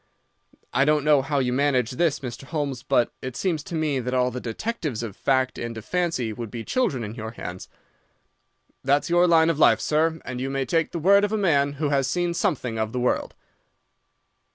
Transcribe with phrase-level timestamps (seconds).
[0.73, 2.45] I don't know how you manage this, Mr.
[2.45, 6.33] Holmes, but it seems to me that all the detectives of fact and of fancy
[6.33, 7.69] would be children in your hands.
[8.83, 11.73] That's your line of life, sir, and you may take the word of a man
[11.73, 13.35] who has seen something of the world.